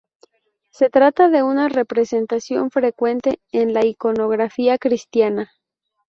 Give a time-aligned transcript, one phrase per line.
[0.71, 5.51] Se trata de una representación frecuente en la iconografía cristiana.